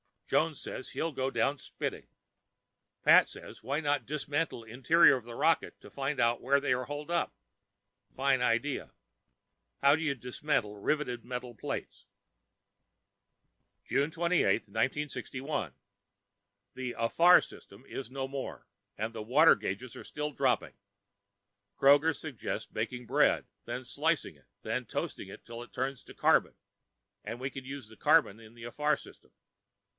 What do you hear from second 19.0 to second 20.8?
the water gauges are still dropping.